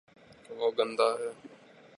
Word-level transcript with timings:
وہ 0.57 0.67
گندا 0.77 1.07
ہے 1.19 1.29